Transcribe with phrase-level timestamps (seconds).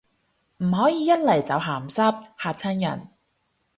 [0.57, 3.09] 唔可以一嚟就鹹濕，嚇親人